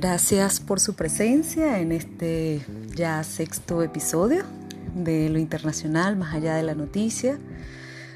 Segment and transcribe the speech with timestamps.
[0.00, 4.44] Gracias por su presencia en este ya sexto episodio
[4.94, 7.36] de Lo Internacional más allá de la noticia.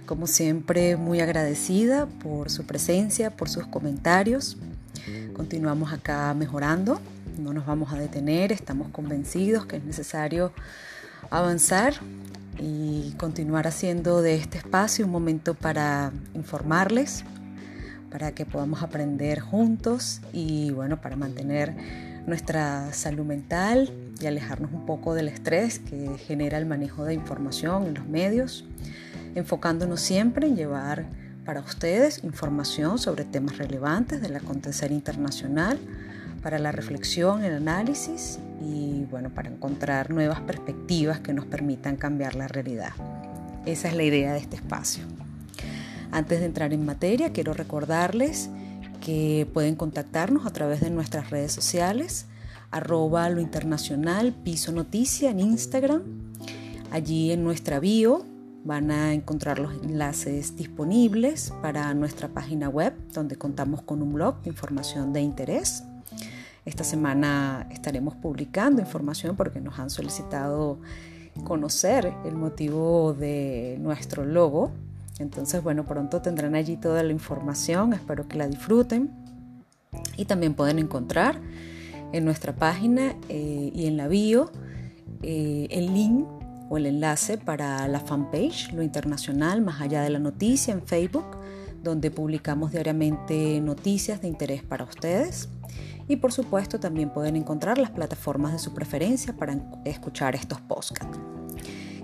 [0.06, 4.58] Como siempre, muy agradecida por su presencia, por sus comentarios.
[5.34, 7.00] Continuamos acá mejorando,
[7.36, 10.52] no nos vamos a detener, estamos convencidos que es necesario
[11.30, 11.94] avanzar
[12.60, 17.24] y continuar haciendo de este espacio un momento para informarles,
[18.12, 21.74] para que podamos aprender juntos y bueno, para mantener
[22.26, 27.86] nuestra salud mental y alejarnos un poco del estrés que genera el manejo de información
[27.86, 28.66] en los medios,
[29.34, 31.06] enfocándonos siempre en llevar
[31.44, 35.78] para ustedes información sobre temas relevantes del acontecer internacional,
[36.42, 42.34] para la reflexión, el análisis y bueno, para encontrar nuevas perspectivas que nos permitan cambiar
[42.34, 42.90] la realidad.
[43.64, 45.04] Esa es la idea de este espacio.
[46.12, 48.50] Antes de entrar en materia, quiero recordarles
[49.00, 52.26] que pueden contactarnos a través de nuestras redes sociales,
[52.70, 56.02] arroba lo internacional, piso noticia en Instagram.
[56.90, 58.26] Allí en nuestra bio
[58.62, 64.42] van a encontrar los enlaces disponibles para nuestra página web, donde contamos con un blog
[64.42, 65.82] de información de interés.
[66.66, 70.78] Esta semana estaremos publicando información porque nos han solicitado
[71.44, 74.72] conocer el motivo de nuestro logo
[75.22, 79.10] entonces, bueno, pronto tendrán allí toda la información, espero que la disfruten.
[80.16, 81.40] Y también pueden encontrar
[82.12, 84.50] en nuestra página eh, y en la bio
[85.22, 86.26] eh, el link
[86.68, 91.26] o el enlace para la fanpage Lo Internacional Más Allá de la Noticia en Facebook,
[91.82, 95.48] donde publicamos diariamente noticias de interés para ustedes.
[96.08, 101.18] Y por supuesto también pueden encontrar las plataformas de su preferencia para escuchar estos podcasts.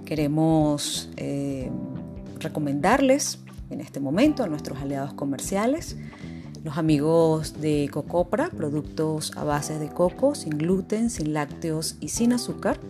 [0.05, 1.71] Queremos eh,
[2.41, 3.41] recomendarles
[3.71, 5.97] en este momento a nuestros aliados comerciales,
[6.65, 12.33] los amigos de Cocopra, productos a base de coco, sin gluten, sin lácteos y sin
[12.33, 12.81] azúcar.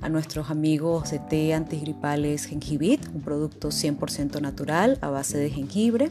[0.00, 6.10] A nuestros amigos de té antigripales Gengibit, un producto 100% natural a base de jengibre,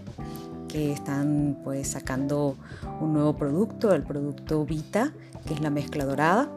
[0.68, 2.56] que están pues sacando
[3.02, 5.12] un nuevo producto, el producto Vita,
[5.48, 6.52] que es la mezcla dorada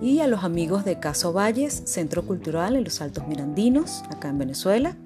[0.00, 4.38] y a los amigos de Caso Valles, Centro Cultural en los Altos Mirandinos, acá en
[4.38, 4.96] Venezuela,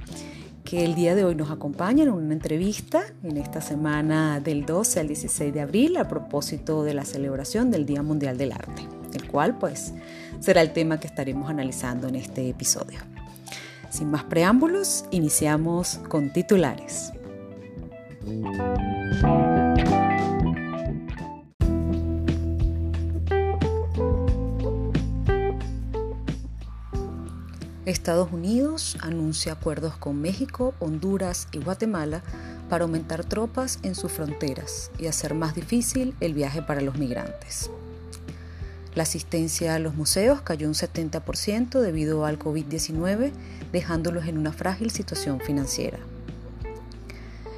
[0.65, 5.01] que el día de hoy nos acompañan en una entrevista en esta semana del 12
[5.01, 9.27] al 16 de abril a propósito de la celebración del Día Mundial del Arte, el
[9.29, 9.95] cual pues
[10.41, 13.01] será el tema que estaremos analizando en este episodio.
[13.89, 17.13] Sin más preámbulos, iniciamos con titulares.
[27.89, 32.23] Estados Unidos anuncia acuerdos con México, Honduras y Guatemala
[32.69, 37.71] para aumentar tropas en sus fronteras y hacer más difícil el viaje para los migrantes.
[38.95, 43.33] La asistencia a los museos cayó un 70% debido al COVID-19,
[43.73, 45.99] dejándolos en una frágil situación financiera.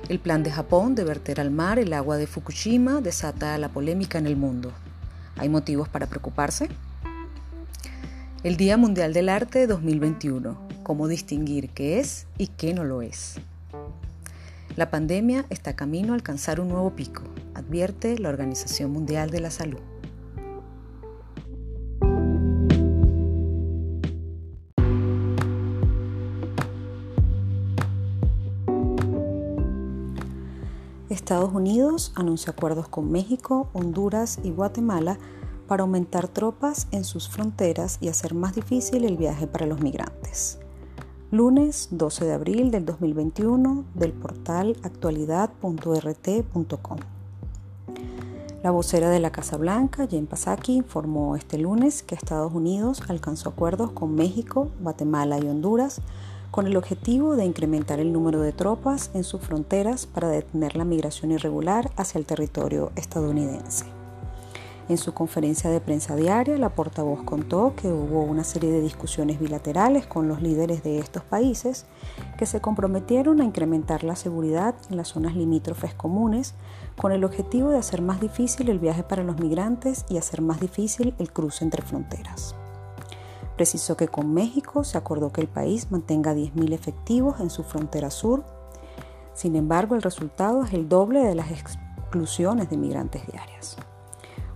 [0.08, 4.18] El plan de Japón de verter al mar el agua de Fukushima desata la polémica
[4.18, 4.70] en el mundo.
[5.36, 6.68] ¿Hay motivos para preocuparse?
[8.42, 10.56] El Día Mundial del Arte 2021.
[10.82, 13.34] Cómo distinguir qué es y qué no lo es.
[14.76, 17.22] La pandemia está camino a alcanzar un nuevo pico,
[17.54, 19.80] advierte la Organización Mundial de la Salud.
[31.10, 35.18] Estados Unidos anuncia acuerdos con México, Honduras y Guatemala
[35.70, 40.58] para aumentar tropas en sus fronteras y hacer más difícil el viaje para los migrantes.
[41.30, 46.98] lunes 12 de abril del 2021 del portal actualidad.rt.com.
[48.64, 53.50] La vocera de la Casa Blanca, Jen Psaki, informó este lunes que Estados Unidos alcanzó
[53.50, 56.00] acuerdos con México, Guatemala y Honduras
[56.50, 60.84] con el objetivo de incrementar el número de tropas en sus fronteras para detener la
[60.84, 63.99] migración irregular hacia el territorio estadounidense.
[64.90, 69.38] En su conferencia de prensa diaria, la portavoz contó que hubo una serie de discusiones
[69.38, 71.86] bilaterales con los líderes de estos países
[72.36, 76.56] que se comprometieron a incrementar la seguridad en las zonas limítrofes comunes
[76.96, 80.58] con el objetivo de hacer más difícil el viaje para los migrantes y hacer más
[80.58, 82.56] difícil el cruce entre fronteras.
[83.54, 88.10] Precisó que con México se acordó que el país mantenga 10.000 efectivos en su frontera
[88.10, 88.42] sur.
[89.34, 93.76] Sin embargo, el resultado es el doble de las exclusiones de migrantes diarias.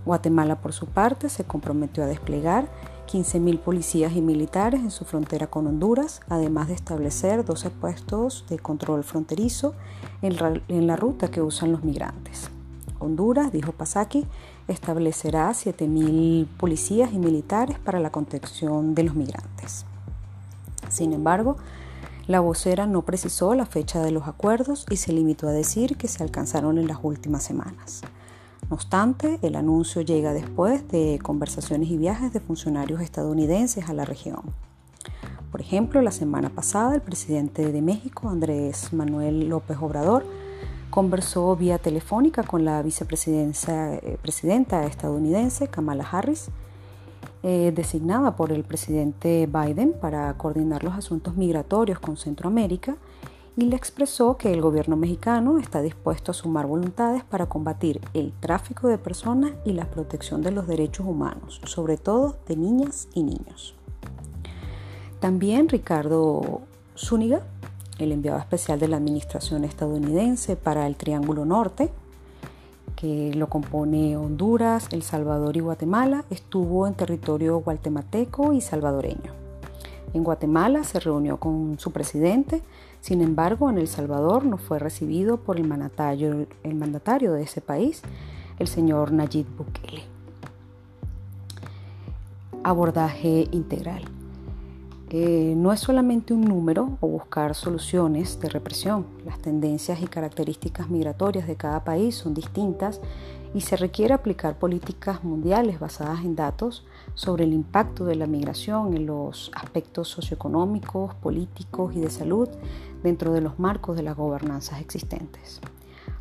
[0.05, 2.67] Guatemala, por su parte, se comprometió a desplegar
[3.11, 8.59] 15.000 policías y militares en su frontera con Honduras, además de establecer 12 puestos de
[8.59, 9.73] control fronterizo
[10.21, 12.49] en la ruta que usan los migrantes.
[12.99, 14.25] Honduras, dijo Pasaki,
[14.67, 19.85] establecerá 7.000 policías y militares para la contención de los migrantes.
[20.89, 21.57] Sin embargo,
[22.27, 26.07] la vocera no precisó la fecha de los acuerdos y se limitó a decir que
[26.07, 28.01] se alcanzaron en las últimas semanas.
[28.69, 34.05] No obstante, el anuncio llega después de conversaciones y viajes de funcionarios estadounidenses a la
[34.05, 34.41] región.
[35.51, 40.25] Por ejemplo, la semana pasada el presidente de México, Andrés Manuel López Obrador,
[40.89, 44.17] conversó vía telefónica con la vicepresidenta eh,
[44.87, 46.49] estadounidense Kamala Harris,
[47.43, 52.97] eh, designada por el presidente Biden para coordinar los asuntos migratorios con Centroamérica
[53.57, 58.33] y le expresó que el gobierno mexicano está dispuesto a sumar voluntades para combatir el
[58.33, 63.23] tráfico de personas y la protección de los derechos humanos, sobre todo de niñas y
[63.23, 63.75] niños.
[65.19, 66.61] También Ricardo
[66.97, 67.41] Zúñiga,
[67.97, 71.91] el enviado especial de la administración estadounidense para el Triángulo Norte,
[72.97, 79.33] que lo compone Honduras, El Salvador y Guatemala, estuvo en territorio guatemalteco y salvadoreño.
[80.13, 82.61] En Guatemala se reunió con su presidente,
[83.05, 87.61] sin embargo en El Salvador no fue recibido por el mandatario, el mandatario de ese
[87.61, 88.01] país,
[88.57, 90.01] el señor Nayib Bukele.
[92.63, 94.05] Abordaje integral.
[95.11, 99.05] Eh, no es solamente un número o buscar soluciones de represión.
[99.23, 103.01] Las tendencias y características migratorias de cada país son distintas
[103.53, 108.95] y se requiere aplicar políticas mundiales basadas en datos sobre el impacto de la migración
[108.97, 112.49] en los aspectos socioeconómicos, políticos y de salud
[113.05, 115.61] dentro de los marcos de las gobernanzas existentes,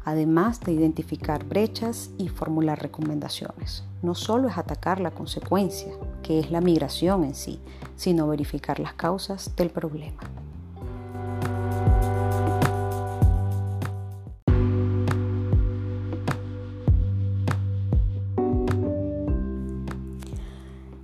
[0.04, 3.84] además de identificar brechas y formular recomendaciones.
[4.02, 7.58] No solo es atacar la consecuencia, que es la migración en sí,
[7.96, 10.20] sino verificar las causas del problema.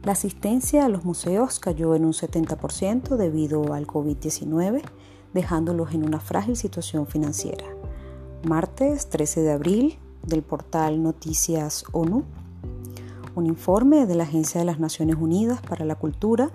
[0.02, 4.82] La asistencia a los museos cayó en un 70% debido al COVID-19,
[5.34, 7.64] dejándolos en una frágil situación financiera.
[8.44, 12.24] Martes 13 de abril del portal Noticias ONU,
[13.34, 16.50] un informe de la Agencia de las Naciones Unidas para la Cultura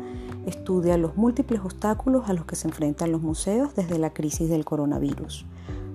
[0.45, 4.66] estudia los múltiples obstáculos a los que se enfrentan los museos desde la crisis del
[4.66, 5.45] coronavirus.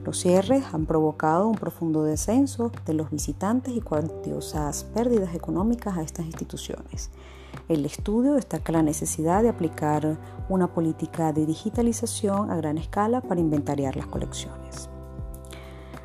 [0.05, 6.03] Los cierres han provocado un profundo descenso de los visitantes y cuantiosas pérdidas económicas a
[6.03, 7.11] estas instituciones.
[7.69, 13.41] El estudio destaca la necesidad de aplicar una política de digitalización a gran escala para
[13.41, 14.89] inventariar las colecciones.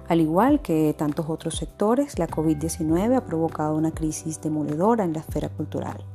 [0.07, 5.19] Al igual que tantos otros sectores, la COVID-19 ha provocado una crisis demoledora en la
[5.21, 6.05] esfera cultural.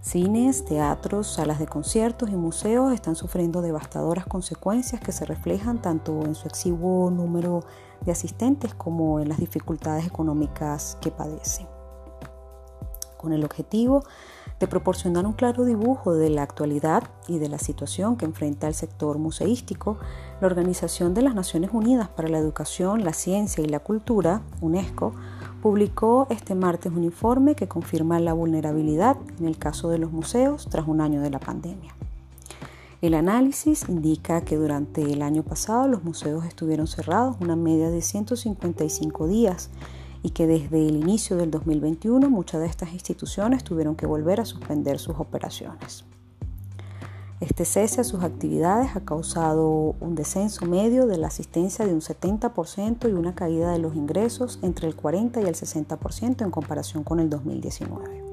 [0.00, 6.22] Cines, teatros, salas de conciertos y museos están sufriendo devastadoras consecuencias que se reflejan tanto
[6.24, 7.64] en su exiguo número
[8.02, 11.66] de asistentes como en las dificultades económicas que padecen.
[13.16, 14.04] Con el objetivo
[14.66, 19.18] proporcionar un claro dibujo de la actualidad y de la situación que enfrenta el sector
[19.18, 19.98] museístico,
[20.40, 25.12] la Organización de las Naciones Unidas para la Educación, la Ciencia y la Cultura, UNESCO,
[25.62, 30.66] publicó este martes un informe que confirma la vulnerabilidad en el caso de los museos
[30.70, 31.94] tras un año de la pandemia.
[33.00, 38.02] El análisis indica que durante el año pasado los museos estuvieron cerrados una media de
[38.02, 39.70] 155 días
[40.22, 44.44] y que desde el inicio del 2021 muchas de estas instituciones tuvieron que volver a
[44.44, 46.04] suspender sus operaciones.
[47.40, 52.00] Este cese a sus actividades ha causado un descenso medio de la asistencia de un
[52.00, 57.04] 70% y una caída de los ingresos entre el 40 y el 60% en comparación
[57.04, 58.24] con el 2019.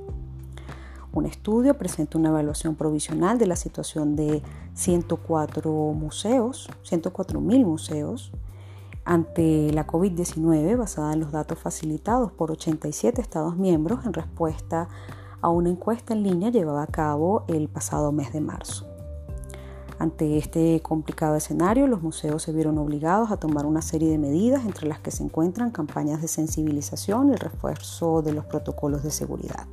[1.14, 4.42] Un estudio presenta una evaluación provisional de la situación de
[4.74, 8.32] 104 museos, 104 mil museos,
[9.06, 14.90] ante la COVID-19 basada en los datos facilitados por 87 Estados miembros en respuesta
[15.42, 18.88] a una encuesta en línea llevada a cabo el pasado mes de marzo.
[19.98, 24.66] Ante este complicado escenario, los museos se vieron obligados a tomar una serie de medidas
[24.66, 29.12] entre las que se encuentran campañas de sensibilización y el refuerzo de los protocolos de
[29.12, 29.68] seguridad.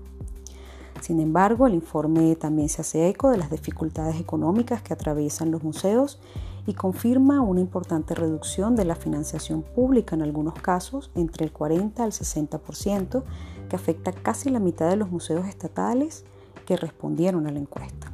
[1.00, 5.64] Sin embargo, el informe también se hace eco de las dificultades económicas que atraviesan los
[5.64, 6.20] museos
[6.66, 12.04] y confirma una importante reducción de la financiación pública en algunos casos, entre el 40
[12.04, 13.23] al 60%,
[13.69, 16.25] que afecta casi la mitad de los museos estatales
[16.66, 18.12] que respondieron a la encuesta.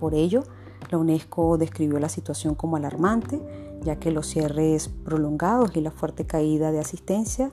[0.00, 0.44] Por ello,
[0.90, 3.40] la UNESCO describió la situación como alarmante,
[3.82, 7.52] ya que los cierres prolongados y la fuerte caída de asistencia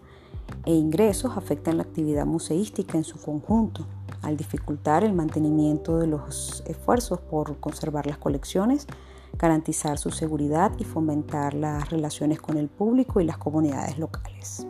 [0.66, 3.86] e ingresos afectan la actividad museística en su conjunto,
[4.22, 8.88] al dificultar el mantenimiento de los esfuerzos por conservar las colecciones,
[9.38, 14.66] garantizar su seguridad y fomentar las relaciones con el público y las comunidades locales.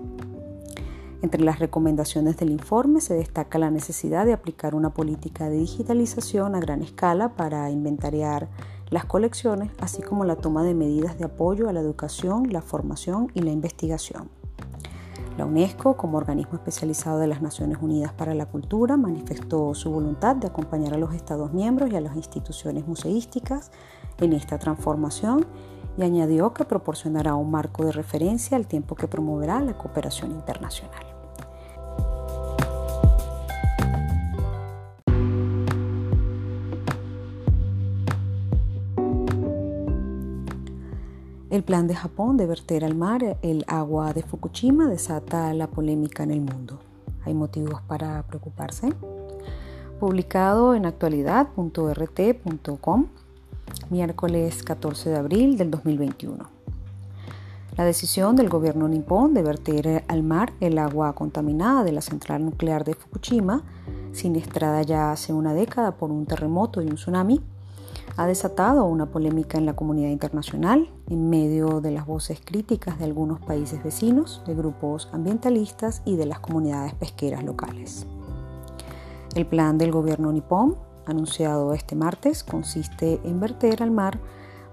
[1.21, 6.55] Entre las recomendaciones del informe se destaca la necesidad de aplicar una política de digitalización
[6.55, 8.47] a gran escala para inventariar
[8.89, 13.31] las colecciones, así como la toma de medidas de apoyo a la educación, la formación
[13.33, 14.29] y la investigación.
[15.37, 20.37] La UNESCO, como organismo especializado de las Naciones Unidas para la Cultura, manifestó su voluntad
[20.37, 23.71] de acompañar a los Estados miembros y a las instituciones museísticas
[24.19, 25.45] en esta transformación
[25.97, 31.15] y añadió que proporcionará un marco de referencia al tiempo que promoverá la cooperación internacional.
[41.55, 46.23] El plan de Japón de verter al mar el agua de Fukushima desata la polémica
[46.23, 46.81] en el mundo.
[47.23, 48.91] ¿Hay motivos para preocuparse?
[50.01, 53.05] Publicado en actualidad.rt.com,
[53.89, 56.45] miércoles 14 de abril del 2021.
[57.77, 62.45] La decisión del gobierno nipón de verter al mar el agua contaminada de la central
[62.45, 63.63] nuclear de Fukushima,
[64.13, 67.41] siniestrada ya hace una década por un terremoto y un tsunami,
[68.17, 73.05] ha desatado una polémica en la comunidad internacional en medio de las voces críticas de
[73.05, 78.07] algunos países vecinos, de grupos ambientalistas y de las comunidades pesqueras locales.
[79.35, 84.19] El plan del gobierno nipón, anunciado este martes, consiste en verter al mar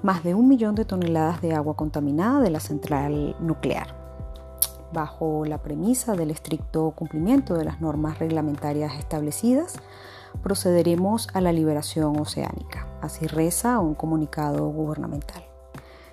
[0.02, 3.94] más de un millón de toneladas de agua contaminada de la central nuclear,
[4.92, 9.80] bajo la premisa del estricto cumplimiento de las normas reglamentarias establecidas
[10.42, 12.86] procederemos a la liberación oceánica.
[13.00, 15.44] Así reza un comunicado gubernamental.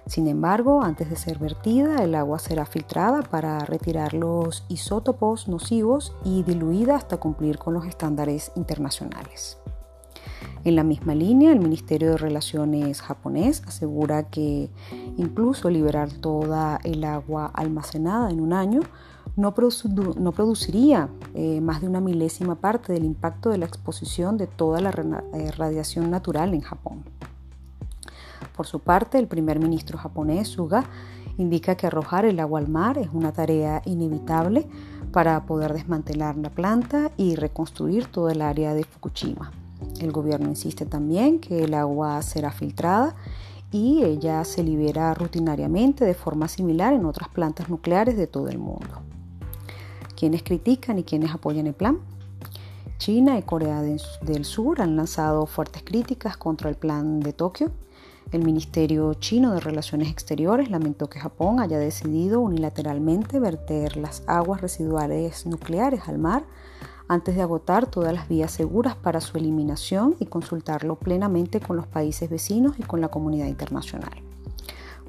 [0.06, 6.16] Sin embargo, antes de ser vertida, el agua será filtrada para retirar los isótopos nocivos
[6.24, 9.60] y diluida hasta cumplir con los estándares internacionales.
[10.66, 14.70] En la misma línea, el Ministerio de Relaciones japonés asegura que
[15.18, 18.82] incluso liberar toda el agua almacenada en un año
[19.38, 24.82] no, produciría eh, más de una milésima parte del impacto de la exposición de toda
[24.82, 24.90] la
[25.34, 27.06] eh, radiación natural en Japón.
[28.56, 30.84] Por su parte, el primer ministro japonés, Suga,
[31.38, 34.68] indica que arrojar el agua al mar es una tarea inevitable
[35.14, 39.52] para poder desmantelar la planta y reconstruir todo el área de Fukushima.
[40.00, 43.16] El gobierno insiste también que el agua será filtrada
[43.72, 48.58] y ella se libera rutinariamente de forma similar en otras plantas nucleares de todo el
[48.58, 49.02] mundo
[50.20, 52.00] quienes critican y quienes apoyan el plan.
[52.98, 57.72] China y Corea del Sur han lanzado fuertes críticas contra el plan de Tokio.
[58.34, 64.60] El Ministerio chino de Relaciones Exteriores lamentó que Japón haya decidido unilateralmente verter las aguas
[64.60, 66.44] residuales nucleares al mar
[67.10, 71.88] antes de agotar todas las vías seguras para su eliminación y consultarlo plenamente con los
[71.88, 74.14] países vecinos y con la comunidad internacional.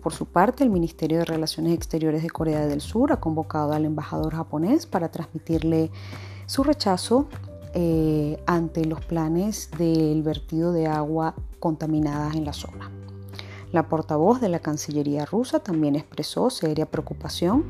[0.02, 3.84] Por su parte, el Ministerio de Relaciones Exteriores de Corea del Sur ha convocado al
[3.84, 5.90] embajador japonés para transmitirle
[6.46, 7.28] su rechazo
[7.74, 12.90] eh, ante los planes del vertido de agua contaminada en la zona.
[13.72, 17.64] La portavoz de la Cancillería rusa también expresó seria preocupación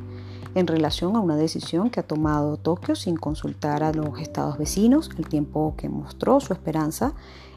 [0.55, 5.11] en relación a una decisión que ha tomado Tokio sin consultar a los estados vecinos,
[5.17, 7.15] al tiempo que mostró su esperanza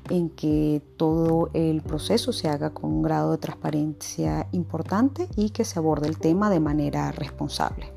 [0.09, 5.65] en que todo el proceso se haga con un grado de transparencia importante y que
[5.65, 7.91] se aborde el tema de manera responsable.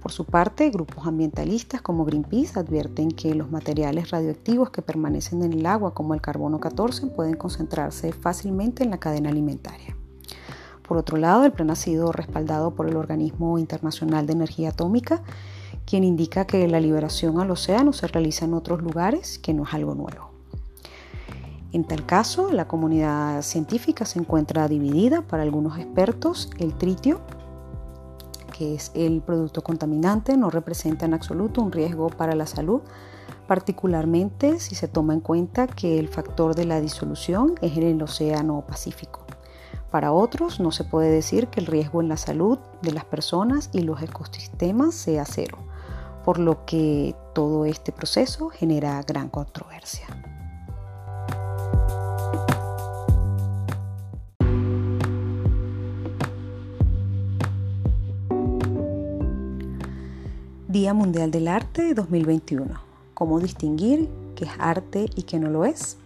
[0.00, 5.52] Por su parte, grupos ambientalistas como Greenpeace advierten que los materiales radioactivos que permanecen en
[5.52, 9.96] el agua, como el carbono 14, pueden concentrarse fácilmente en la cadena alimentaria.
[10.86, 15.22] Por otro lado, el plan ha sido respaldado por el Organismo Internacional de Energía Atómica,
[15.84, 19.74] quien indica que la liberación al océano se realiza en otros lugares, que no es
[19.74, 20.30] algo nuevo.
[21.72, 25.22] En tal caso, la comunidad científica se encuentra dividida.
[25.22, 27.20] Para algunos expertos, el tritio,
[28.56, 32.80] que es el producto contaminante, no representa en absoluto un riesgo para la salud,
[33.46, 38.02] particularmente si se toma en cuenta que el factor de la disolución es en el
[38.02, 39.25] Océano Pacífico.
[39.90, 43.70] Para otros, no se puede decir que el riesgo en la salud de las personas
[43.72, 45.58] y los ecosistemas sea cero,
[46.24, 50.06] por lo que todo este proceso genera gran controversia.
[60.68, 62.66] Día Mundial del Arte 2021.
[63.14, 65.96] ¿Cómo distinguir qué es arte y qué no lo es?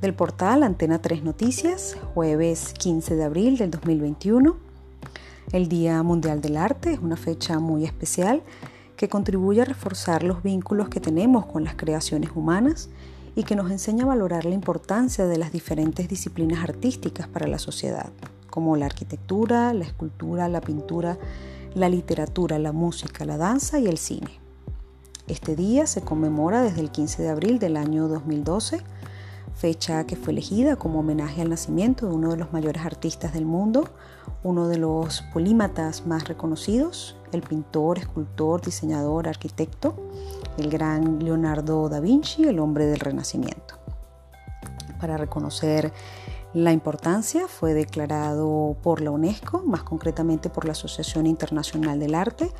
[0.00, 4.56] Del portal Antena 3 Noticias, jueves 15 de abril del 2021.
[5.50, 8.44] El Día Mundial del Arte es una fecha muy especial
[8.96, 12.90] que contribuye a reforzar los vínculos que tenemos con las creaciones humanas
[13.34, 17.58] y que nos enseña a valorar la importancia de las diferentes disciplinas artísticas para la
[17.58, 18.10] sociedad,
[18.50, 21.18] como la arquitectura, la escultura, la pintura,
[21.74, 24.30] la literatura, la música, la danza y el cine.
[25.26, 28.80] Este día se conmemora desde el 15 de abril del año 2012,
[29.58, 33.44] fecha que fue elegida como homenaje al nacimiento de uno de los mayores artistas del
[33.44, 33.88] mundo,
[34.44, 39.96] uno de los polímatas más reconocidos, el pintor, escultor, diseñador, arquitecto,
[40.58, 43.74] el gran Leonardo da Vinci, el hombre del Renacimiento.
[45.00, 45.92] Para reconocer
[46.54, 52.50] la importancia fue declarado por la UNESCO, más concretamente por la Asociación Internacional del Arte,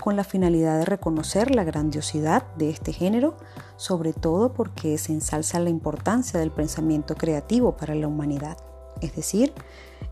[0.00, 3.36] con la finalidad de reconocer la grandiosidad de este género,
[3.76, 8.56] sobre todo porque se ensalza la importancia del pensamiento creativo para la humanidad.
[9.00, 9.52] Es decir,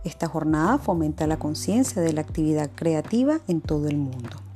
[0.03, 4.50] esta jornada fomenta la conciencia de la actividad creativa en todo el mundo.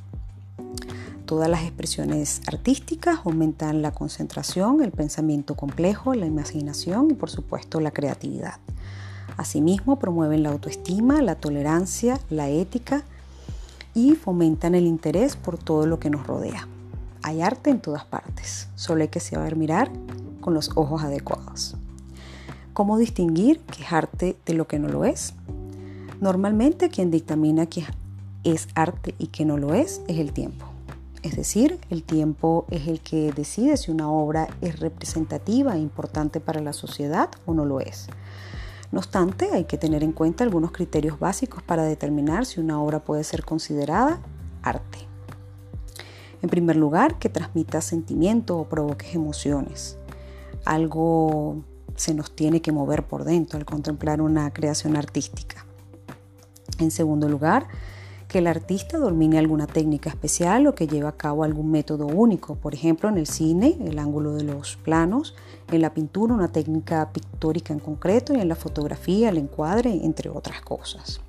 [1.26, 7.80] Todas las expresiones artísticas aumentan la concentración, el pensamiento complejo, la imaginación y por supuesto
[7.80, 8.56] la creatividad.
[9.38, 13.04] Asimismo, promueven la autoestima, la tolerancia, la ética
[13.94, 16.68] y fomentan el interés por todo lo que nos rodea.
[17.22, 19.90] Hay arte en todas partes, solo hay que saber mirar
[20.42, 21.74] con los ojos adecuados.
[22.74, 25.32] ¿Cómo distinguir qué es arte de lo que no lo es?
[26.20, 27.86] Normalmente quien dictamina qué
[28.44, 30.73] es arte y qué no lo es es el tiempo.
[31.24, 36.38] Es decir, el tiempo es el que decide si una obra es representativa e importante
[36.38, 38.08] para la sociedad o no lo es.
[38.92, 43.04] No obstante, hay que tener en cuenta algunos criterios básicos para determinar si una obra
[43.04, 44.20] puede ser considerada
[44.62, 44.98] arte.
[46.42, 49.96] En primer lugar, que transmita sentimiento o provoque emociones.
[50.66, 51.64] Algo
[51.96, 55.64] se nos tiene que mover por dentro al contemplar una creación artística.
[56.78, 57.66] En segundo lugar,
[58.34, 62.56] que el artista domine alguna técnica especial o que lleve a cabo algún método único,
[62.56, 65.36] por ejemplo en el cine, el ángulo de los planos,
[65.70, 70.30] en la pintura una técnica pictórica en concreto y en la fotografía el encuadre, entre
[70.30, 71.20] otras cosas.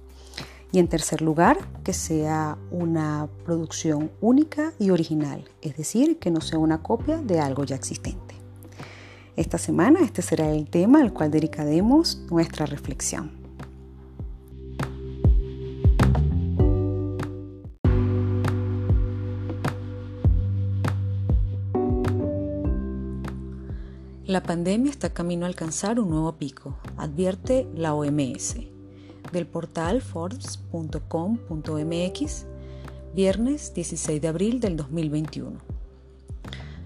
[0.71, 6.41] Y en tercer lugar, que sea una producción única y original, es decir, que no
[6.41, 8.33] sea una copia de algo ya existente.
[9.35, 13.44] Esta semana este será el tema al cual dedicaremos nuestra reflexión.
[24.27, 28.55] La pandemia está camino a alcanzar un nuevo pico, advierte la OMS.
[29.31, 32.45] Del portal forbes.com.mx,
[33.13, 35.59] viernes 16 de abril del 2021.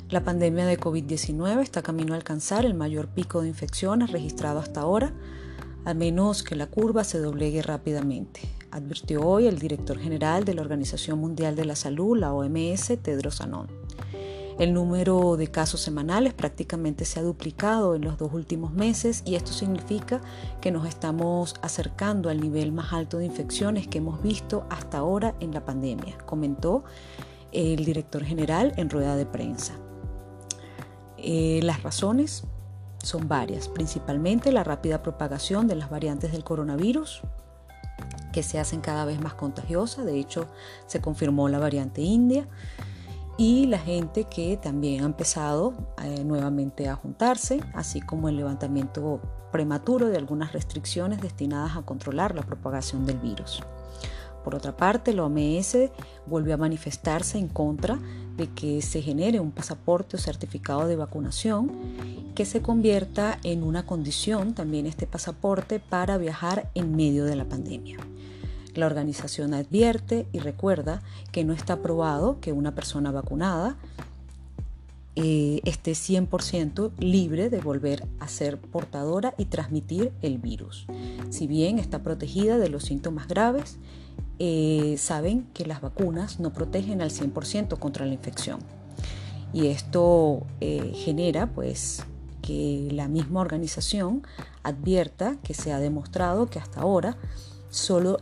[0.10, 4.82] La pandemia de COVID-19 está camino a alcanzar el mayor pico de infecciones registrado hasta
[4.82, 5.14] ahora,
[5.86, 10.62] a menos que la curva se doblegue rápidamente, advirtió hoy el director general de la
[10.62, 13.68] Organización Mundial de la Salud, la OMS, Tedros Adhanom.
[14.60, 19.36] El número de casos semanales prácticamente se ha duplicado en los dos últimos meses y
[19.36, 20.20] esto significa
[20.60, 25.34] que nos estamos acercando al nivel más alto de infecciones que hemos visto hasta ahora
[25.40, 26.84] en la pandemia, comentó
[27.54, 29.76] el director general en rueda de prensa.
[31.18, 32.44] Eh, las razones
[33.02, 37.22] son varias, principalmente la rápida propagación de las variantes del coronavirus,
[38.34, 40.06] que se hacen cada vez más contagiosas.
[40.06, 40.48] De hecho,
[40.86, 42.46] se confirmó la variante india
[43.40, 45.74] y la gente que también ha empezado
[46.04, 49.22] eh, nuevamente a juntarse, así como el levantamiento
[49.54, 53.64] prematuro de algunas restricciones destinadas a controlar la propagación del virus.
[54.44, 55.78] Por otra parte, la OMS
[56.26, 57.98] volvió a manifestarse en contra
[58.36, 61.72] de que se genere un pasaporte o certificado de vacunación
[62.36, 67.46] que se convierta en una condición también este pasaporte para viajar en medio de la
[67.46, 68.00] pandemia.
[68.80, 71.02] La organización advierte y recuerda
[71.34, 73.76] que no está probado que una persona vacunada
[75.18, 80.86] eh, esté 100% libre de volver a ser portadora y transmitir el virus.
[81.30, 83.80] Si bien está protegida de los síntomas graves,
[84.40, 88.60] eh, saben que las vacunas no protegen al 100% contra la infección.
[89.52, 92.06] Y esto eh, genera pues
[92.42, 94.24] que la misma organización
[94.64, 97.18] advierta que se ha demostrado que hasta ahora
[97.70, 98.20] solo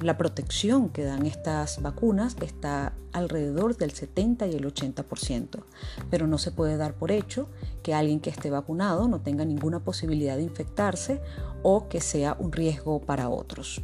[0.00, 5.64] la protección que dan estas vacunas está alrededor del 70 y el 80%,
[6.10, 7.48] pero no se puede dar por hecho
[7.82, 11.20] que alguien que esté vacunado no tenga ninguna posibilidad de infectarse
[11.62, 13.82] o que sea un riesgo para otros.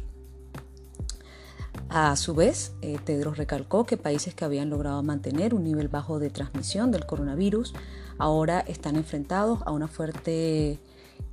[1.89, 6.19] A su vez, eh, Tedros recalcó que países que habían logrado mantener un nivel bajo
[6.19, 7.73] de transmisión del coronavirus
[8.17, 10.79] ahora están enfrentados a una fuerte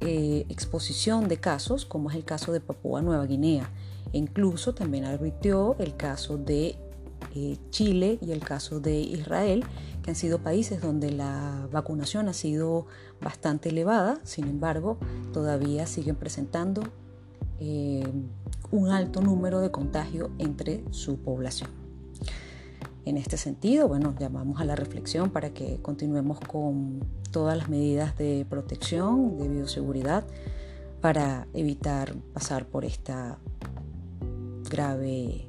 [0.01, 3.71] eh, exposición de casos, como es el caso de Papúa Nueva Guinea,
[4.13, 6.77] incluso también advirtió el caso de
[7.35, 9.65] eh, Chile y el caso de Israel,
[10.03, 12.87] que han sido países donde la vacunación ha sido
[13.21, 14.99] bastante elevada, sin embargo,
[15.33, 16.83] todavía siguen presentando
[17.61, 18.05] eh,
[18.71, 21.71] un alto número de contagio entre su población.
[23.05, 27.01] En este sentido, bueno, llamamos a la reflexión para que continuemos con
[27.33, 30.25] todas las medidas de protección, de bioseguridad,
[31.01, 33.39] para evitar pasar por esta
[34.71, 35.49] grave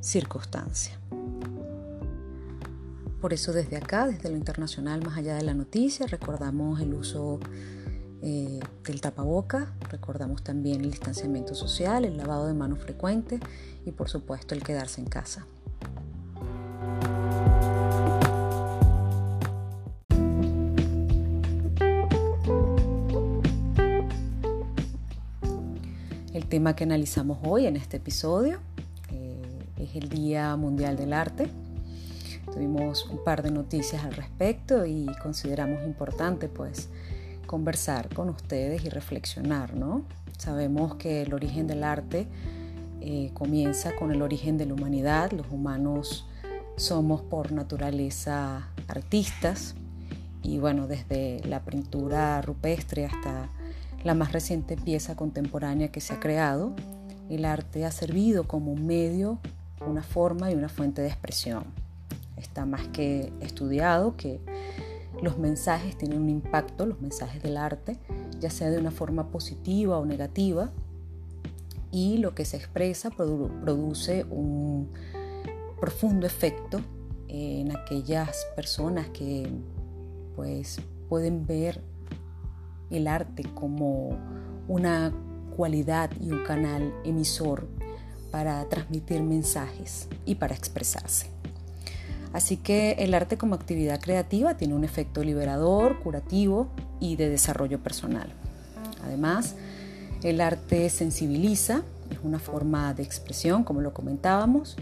[0.00, 0.98] circunstancia.
[3.20, 7.38] Por eso desde acá, desde lo internacional, más allá de la noticia, recordamos el uso
[8.20, 13.38] eh, del tapaboca, recordamos también el distanciamiento social, el lavado de manos frecuente
[13.86, 15.46] y por supuesto el quedarse en casa.
[26.52, 28.58] Tema que analizamos hoy en este episodio
[29.10, 29.42] eh,
[29.78, 31.48] es el Día Mundial del Arte.
[32.52, 36.90] Tuvimos un par de noticias al respecto y consideramos importante pues
[37.46, 40.02] conversar con ustedes y reflexionar, ¿no?
[40.36, 42.26] Sabemos que el origen del arte
[43.00, 45.32] eh, comienza con el origen de la humanidad.
[45.32, 46.26] Los humanos
[46.76, 49.74] somos por naturaleza artistas
[50.42, 53.48] y bueno, desde la pintura rupestre hasta
[54.04, 56.74] la más reciente pieza contemporánea que se ha creado,
[57.30, 59.38] el arte ha servido como un medio,
[59.86, 61.64] una forma y una fuente de expresión.
[62.36, 64.40] Está más que estudiado que
[65.22, 67.98] los mensajes tienen un impacto, los mensajes del arte,
[68.40, 70.70] ya sea de una forma positiva o negativa,
[71.92, 74.88] y lo que se expresa produce un
[75.80, 76.80] profundo efecto
[77.28, 79.48] en aquellas personas que
[80.34, 81.82] pues pueden ver
[82.92, 84.16] el arte como
[84.68, 85.12] una
[85.56, 87.68] cualidad y un canal emisor
[88.30, 91.26] para transmitir mensajes y para expresarse.
[92.32, 97.82] Así que el arte como actividad creativa tiene un efecto liberador, curativo y de desarrollo
[97.82, 98.32] personal.
[99.04, 99.54] Además,
[100.22, 104.76] el arte sensibiliza, es una forma de expresión, como lo comentábamos,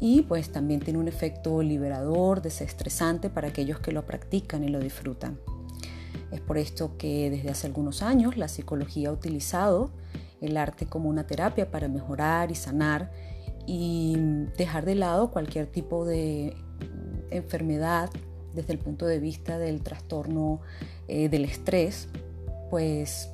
[0.00, 4.78] y pues también tiene un efecto liberador, desestresante para aquellos que lo practican y lo
[4.78, 5.38] disfrutan.
[6.32, 9.90] Es por esto que desde hace algunos años la psicología ha utilizado
[10.40, 13.12] el arte como una terapia para mejorar y sanar
[13.66, 14.16] y
[14.56, 16.56] dejar de lado cualquier tipo de
[17.30, 18.10] enfermedad
[18.54, 20.60] desde el punto de vista del trastorno
[21.08, 22.08] eh, del estrés,
[22.70, 23.30] pues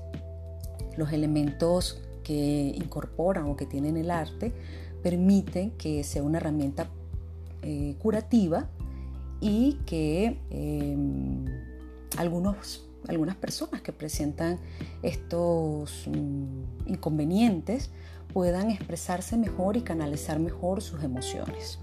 [0.96, 4.52] los elementos que incorporan o que tienen el arte
[5.02, 6.88] permiten que sea una herramienta
[7.62, 8.68] eh, curativa
[9.40, 11.44] y que em,
[12.16, 14.58] algunos algunas personas que presentan
[15.02, 17.90] estos mm, inconvenientes
[18.32, 21.78] puedan expresarse mejor y canalizar mejor sus emociones.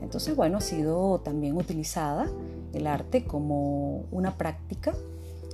[0.00, 2.30] Entonces, bueno, ha sido también utilizada
[2.72, 4.94] el arte como una práctica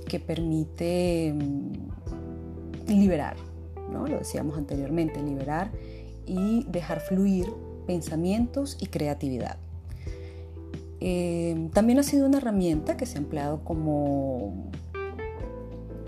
[0.07, 3.35] que permite mm, liberar,
[3.91, 4.07] ¿no?
[4.07, 5.71] Lo decíamos anteriormente, liberar
[6.25, 7.47] y dejar fluir
[7.87, 9.57] pensamientos y creatividad.
[10.99, 14.69] Eh, también ha sido una herramienta que se ha empleado como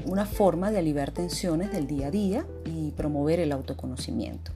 [0.06, 4.52] una forma de aliviar tensiones del día a día y promover el autoconocimiento.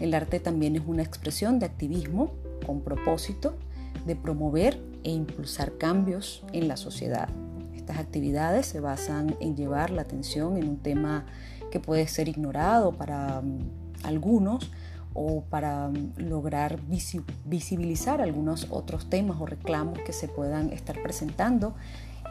[0.00, 2.32] El arte también es una expresión de activismo
[2.66, 3.56] con propósito
[4.04, 7.28] de promover e impulsar cambios en la sociedad.
[7.74, 11.24] Estas actividades se basan en llevar la atención en un tema
[11.70, 13.58] que puede ser ignorado para mm,
[14.02, 14.70] algunos
[15.14, 16.78] o para mm, lograr
[17.44, 21.74] visibilizar algunos otros temas o reclamos que se puedan estar presentando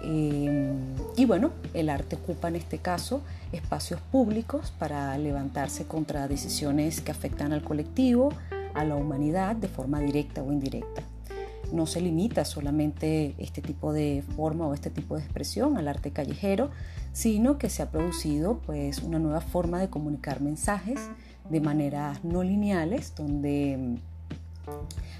[0.03, 0.73] Eh,
[1.15, 7.11] y bueno, el arte ocupa en este caso espacios públicos para levantarse contra decisiones que
[7.11, 8.33] afectan al colectivo,
[8.73, 11.01] a la humanidad de forma directa o indirecta.
[11.71, 16.11] No se limita solamente este tipo de forma o este tipo de expresión al arte
[16.11, 16.69] callejero,
[17.11, 20.99] sino que se ha producido pues una nueva forma de comunicar mensajes
[21.49, 23.97] de maneras no lineales donde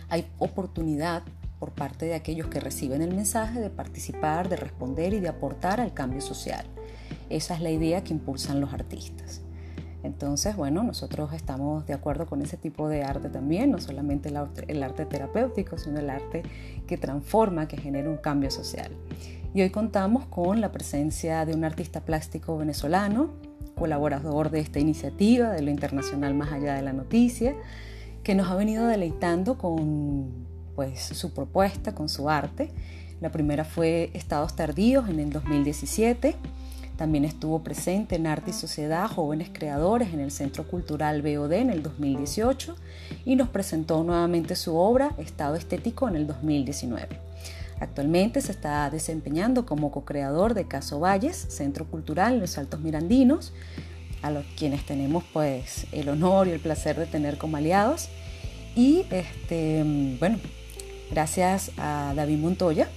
[0.10, 1.24] hay oportunidad
[1.66, 5.82] por parte de aquellos que reciben el mensaje de participar, de responder y de aportar
[5.82, 6.64] al cambio social.
[7.32, 9.42] Esa es la idea que impulsan los artistas.
[10.04, 14.84] Entonces, bueno, nosotros estamos de acuerdo con ese tipo de arte también, no solamente el
[14.84, 16.44] arte, terapéutico, sino el arte
[16.86, 18.92] que transforma, que genera un cambio social.
[19.56, 23.32] Y hoy contamos con la presencia de un artista plástico venezolano,
[23.76, 27.56] colaborador de esta iniciativa de lo internacional más allá de la noticia,
[28.22, 32.72] que nos ha venido deleitando con pues, su propuesta, con su arte.
[33.22, 36.36] La primera fue Estados Tardíos en el 2017
[36.98, 41.70] también estuvo presente en Arte y Sociedad Jóvenes Creadores en el Centro Cultural BOD en
[41.70, 42.76] el 2018
[43.26, 47.20] y nos presentó nuevamente su obra Estado Estético en el 2019.
[47.82, 53.52] Actualmente se está desempeñando como co-creador de Caso Valles, Centro Cultural los Altos Mirandinos,
[54.22, 58.08] a los quienes tenemos pues el honor y el placer de tener como aliados.
[58.74, 59.84] Y este,
[60.18, 60.38] bueno,
[61.16, 62.90] gracias a David Montoya,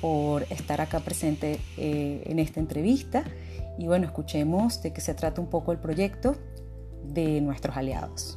[0.00, 3.22] por estar acá presente eh, en esta entrevista
[3.78, 6.34] y bueno, escuchemos de qué se trata un poco el proyecto
[7.04, 8.36] de nuestros aliados.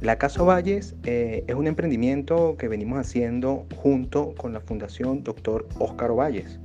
[0.00, 5.66] La Casa Valles eh, es un emprendimiento que venimos haciendo junto con la Fundación Dr.
[5.78, 6.60] Óscar Valles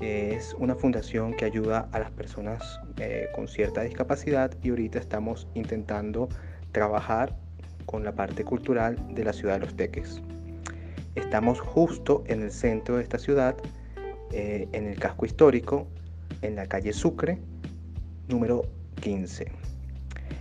[0.00, 5.46] es una fundación que ayuda a las personas eh, con cierta discapacidad y ahorita estamos
[5.54, 6.28] intentando
[6.72, 7.36] trabajar
[7.86, 10.22] con la parte cultural de la ciudad de Los Teques.
[11.16, 13.56] Estamos justo en el centro de esta ciudad,
[14.32, 15.86] eh, en el casco histórico,
[16.40, 17.38] en la calle Sucre,
[18.28, 18.62] número
[19.00, 19.50] 15.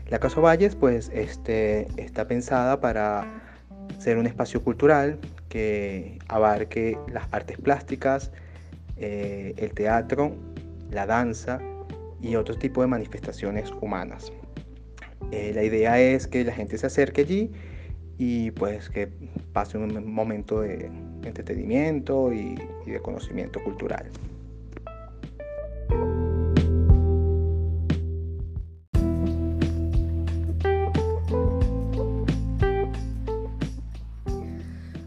[0.09, 3.43] La Casa Valles pues este, está pensada para
[3.97, 5.19] ser un espacio cultural
[5.49, 8.31] que abarque las artes plásticas,
[8.99, 10.35] eh, el teatro,
[10.91, 11.59] la danza
[12.21, 14.31] y otro tipo de manifestaciones humanas.
[15.31, 17.51] Eh, la idea es que la gente se acerque allí
[18.17, 19.07] y pues que
[19.53, 20.91] pase un momento de
[21.23, 24.09] entretenimiento y de conocimiento cultural.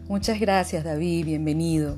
[0.07, 1.97] Muchas gracias David, bienvenido.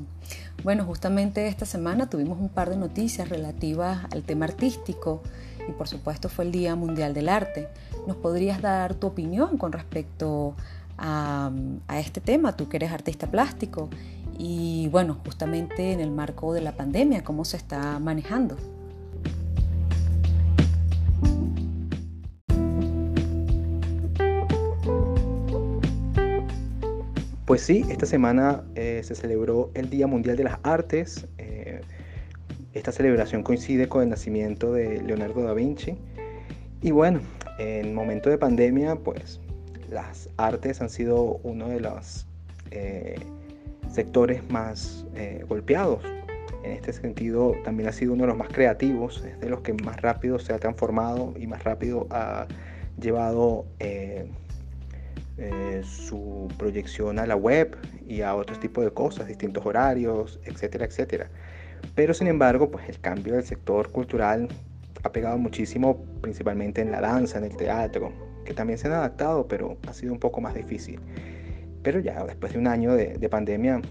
[0.66, 5.22] Bueno, justamente esta semana tuvimos un par de noticias relativas al tema artístico
[5.68, 7.68] y por supuesto fue el Día Mundial del Arte.
[8.08, 10.56] ¿Nos podrías dar tu opinión con respecto
[10.98, 11.52] a,
[11.94, 13.88] este tema, tú que eres artista plástico?
[14.36, 18.56] Y bueno, justamente en el marco de la pandemia, ¿cómo se está manejando?
[27.46, 31.28] Pues sí, esta semana eh, se celebró el Día Mundial de las Artes.
[31.38, 31.80] Eh,
[32.72, 35.96] esta celebración coincide con el nacimiento de Leonardo da Vinci.
[36.82, 37.20] Y bueno,
[37.60, 39.38] en momento de pandemia, pues
[39.88, 42.26] las artes han sido uno de los
[42.72, 43.14] eh,
[43.92, 45.06] sectores más
[45.48, 46.02] golpeados.
[46.64, 49.72] En este sentido, también ha sido uno de los más creativos, es de los que
[49.72, 52.48] más rápido se ha transformado y más rápido ha
[53.00, 53.66] llevado
[55.38, 60.86] eh, su proyección a la web y a otros tipos de cosas, distintos horarios, etcétera,
[60.86, 61.30] etcétera.
[61.94, 64.48] Pero sin embargo, pues el cambio del sector cultural
[65.02, 68.12] ha pegado muchísimo, principalmente en la danza, en el teatro,
[68.44, 71.00] que también se han adaptado, pero ha sido un poco más difícil.
[71.82, 73.82] Pero ya después de un año de, de pandemia,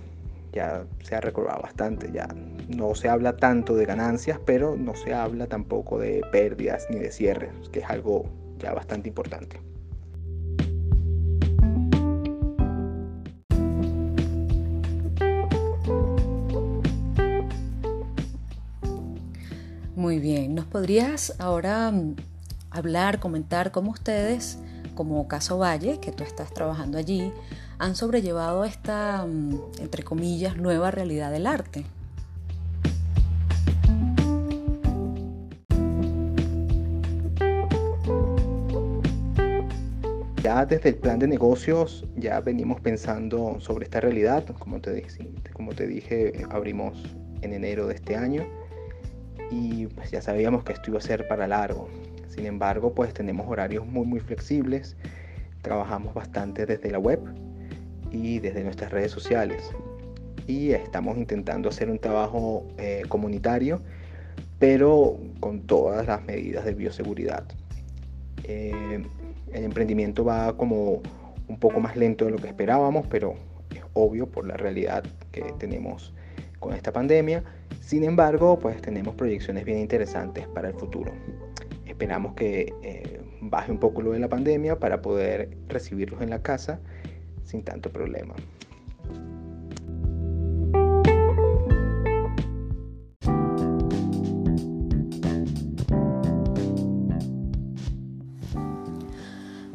[0.51, 2.27] ya se ha recobrado bastante, ya
[2.69, 7.11] no se habla tanto de ganancias, pero no se habla tampoco de pérdidas ni de
[7.11, 8.25] cierres, que es algo
[8.57, 9.59] ya bastante importante.
[19.95, 22.17] Muy bien, ¿nos podrías ahora mm,
[22.69, 24.59] hablar, comentar cómo ustedes,
[24.93, 27.31] como Caso Valle, que tú estás trabajando allí,
[27.79, 31.85] han sobrellevado esta, mm, entre comillas, nueva realidad del arte?
[40.43, 44.43] Ya desde el plan de negocios ya venimos pensando sobre esta realidad.
[44.59, 45.07] Como te,
[45.53, 47.01] como te dije, abrimos
[47.41, 48.45] en enero de este año
[49.55, 51.87] y pues ya sabíamos que esto iba a ser para largo.
[52.27, 54.97] Sin embargo, pues tenemos horarios muy muy flexibles,
[55.61, 57.19] trabajamos bastante desde la web
[58.11, 59.71] y desde nuestras redes sociales
[60.47, 63.81] y estamos intentando hacer un trabajo eh, comunitario,
[64.59, 67.45] pero con todas las medidas de bioseguridad.
[68.43, 69.03] Eh,
[69.53, 71.01] el emprendimiento va como
[71.47, 73.35] un poco más lento de lo que esperábamos, pero
[73.73, 76.13] es obvio por la realidad que tenemos
[76.65, 77.43] con esta pandemia.
[77.79, 81.13] Sin embargo, pues tenemos proyecciones bien interesantes para el futuro.
[81.85, 86.41] Esperamos que eh, baje un poco lo de la pandemia para poder recibirlos en la
[86.41, 86.79] casa
[87.43, 88.33] sin tanto problema.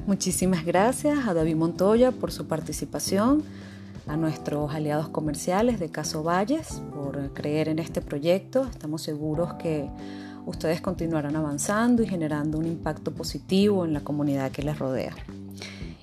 [0.06, 3.44] Muchísimas gracias a David Montoya por su participación,
[4.10, 8.64] a nuestros aliados comerciales de Caso Valles por creer en este proyecto.
[8.64, 9.88] Estamos seguros que
[10.46, 15.14] ustedes continuarán avanzando y generando un impacto positivo en la comunidad que les rodea.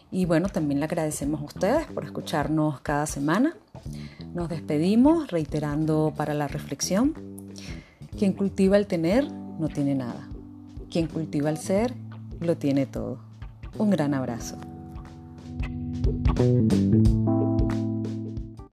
[0.09, 3.55] Y bueno, también le agradecemos a ustedes por escucharnos cada semana.
[4.33, 7.13] Nos despedimos reiterando para la reflexión,
[8.17, 10.29] quien cultiva el tener no tiene nada.
[10.89, 11.93] Quien cultiva el ser
[12.39, 13.19] lo tiene todo.
[13.77, 14.57] Un gran abrazo.